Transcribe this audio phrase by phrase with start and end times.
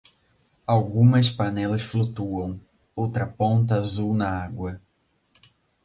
[0.65, 2.59] Algumas panelas flutuam,
[2.95, 4.81] outra ponta azul na água.